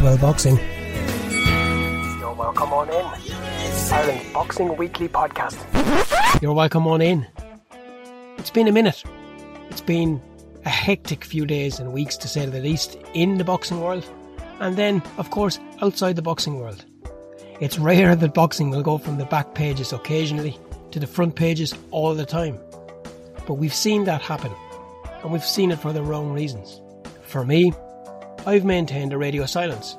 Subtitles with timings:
[0.00, 0.56] Well Boxing.
[2.18, 3.32] You're welcome on in.
[3.92, 6.40] Ireland's Boxing Weekly Podcast.
[6.40, 7.26] You're welcome on in.
[8.38, 9.04] It's been a minute.
[9.70, 10.22] It's been
[10.64, 14.08] a hectic few days and weeks, to say the least, in the boxing world,
[14.60, 16.84] and then, of course, outside the boxing world.
[17.60, 20.58] It's rare that boxing will go from the back pages occasionally
[20.92, 22.58] to the front pages all the time.
[23.46, 24.52] But we've seen that happen,
[25.22, 26.80] and we've seen it for the wrong reasons.
[27.22, 27.72] For me,
[28.44, 29.96] I've maintained a radio silence.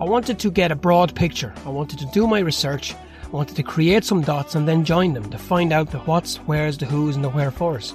[0.00, 3.54] I wanted to get a broad picture, I wanted to do my research, I wanted
[3.56, 6.86] to create some dots and then join them to find out the what's, where's, the
[6.86, 7.94] who's, and the wherefores.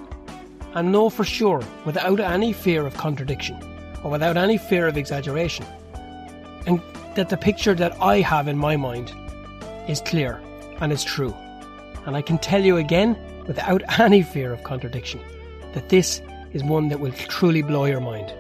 [0.76, 3.58] And know for sure, without any fear of contradiction,
[4.04, 5.66] or without any fear of exaggeration,
[6.68, 6.80] and
[7.16, 9.12] that the picture that I have in my mind
[9.88, 10.40] is clear
[10.80, 11.34] and is true.
[12.06, 15.22] And I can tell you again, without any fear of contradiction,
[15.73, 16.22] that this
[16.54, 18.32] is one that will truly blow your mind.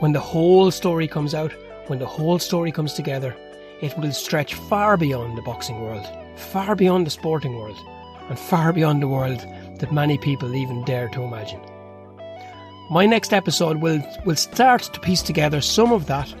[0.00, 1.52] When the whole story comes out,
[1.86, 3.34] when the whole story comes together,
[3.80, 7.78] it will stretch far beyond the boxing world, far beyond the sporting world,
[8.28, 9.40] and far beyond the world
[9.78, 11.62] that many people even dare to imagine.
[12.90, 16.34] My next episode will, will start to piece together some of that,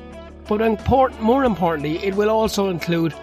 [0.46, 0.60] but
[1.20, 3.14] more importantly, it will also include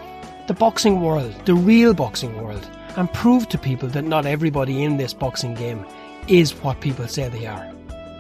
[0.48, 2.68] the boxing world, the real boxing world,
[2.98, 5.86] and prove to people that not everybody in this boxing game
[6.28, 7.72] is what people say they are.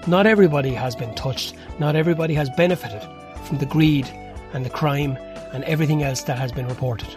[0.05, 3.01] Not everybody has been touched, not everybody has benefited
[3.45, 4.05] from the greed
[4.53, 5.17] and the crime
[5.53, 7.07] and everything else that has been reported.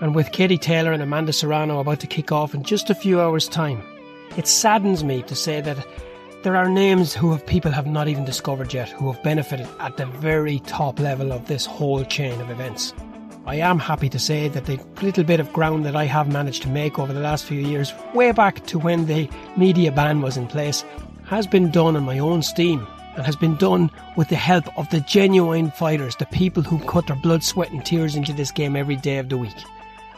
[0.00, 3.20] And with Katie Taylor and Amanda Serrano about to kick off in just a few
[3.20, 3.80] hours' time,
[4.36, 5.86] it saddens me to say that
[6.42, 9.96] there are names who have people have not even discovered yet who have benefited at
[9.96, 12.92] the very top level of this whole chain of events.
[13.48, 16.60] I am happy to say that the little bit of ground that I have managed
[16.64, 20.36] to make over the last few years, way back to when the media ban was
[20.36, 20.84] in place,
[21.24, 24.86] has been done on my own steam and has been done with the help of
[24.90, 28.76] the genuine fighters, the people who cut their blood, sweat, and tears into this game
[28.76, 29.56] every day of the week,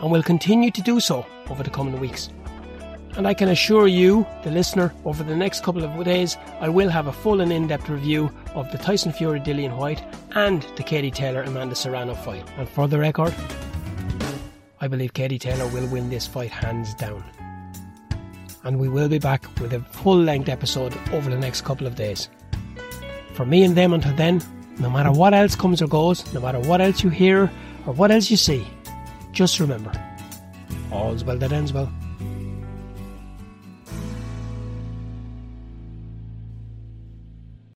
[0.01, 2.31] and will continue to do so over the coming weeks.
[3.17, 6.89] And I can assure you, the listener, over the next couple of days, I will
[6.89, 10.83] have a full and in depth review of the Tyson Fury Dillian Whyte and the
[10.83, 12.45] Katie Taylor Amanda Serrano fight.
[12.57, 13.35] And for the record,
[14.81, 17.25] I believe Katie Taylor will win this fight hands down.
[18.63, 21.97] And we will be back with a full length episode over the next couple of
[21.97, 22.29] days.
[23.35, 24.41] For me and them until then,
[24.79, 27.51] no matter what else comes or goes, no matter what else you hear
[27.87, 28.67] or what else you see,
[29.33, 29.93] just remember
[30.93, 31.93] all's well that ends well.